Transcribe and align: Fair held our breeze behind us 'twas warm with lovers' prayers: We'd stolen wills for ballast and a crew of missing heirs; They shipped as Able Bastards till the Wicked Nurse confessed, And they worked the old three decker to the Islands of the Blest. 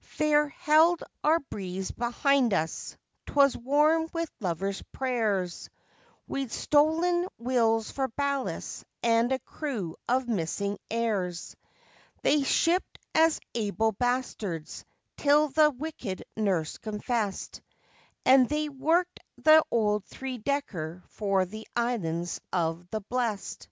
Fair 0.00 0.48
held 0.48 1.04
our 1.22 1.38
breeze 1.38 1.92
behind 1.92 2.52
us 2.52 2.96
'twas 3.26 3.56
warm 3.56 4.08
with 4.12 4.28
lovers' 4.40 4.82
prayers: 4.90 5.70
We'd 6.26 6.50
stolen 6.50 7.28
wills 7.38 7.92
for 7.92 8.08
ballast 8.08 8.84
and 9.04 9.30
a 9.30 9.38
crew 9.38 9.94
of 10.08 10.26
missing 10.26 10.78
heirs; 10.90 11.54
They 12.22 12.42
shipped 12.42 12.98
as 13.14 13.38
Able 13.54 13.92
Bastards 13.92 14.84
till 15.16 15.46
the 15.50 15.70
Wicked 15.70 16.24
Nurse 16.36 16.76
confessed, 16.78 17.62
And 18.26 18.48
they 18.48 18.68
worked 18.68 19.20
the 19.38 19.62
old 19.70 20.06
three 20.06 20.38
decker 20.38 21.04
to 21.18 21.44
the 21.44 21.68
Islands 21.76 22.40
of 22.52 22.90
the 22.90 23.00
Blest. 23.02 23.68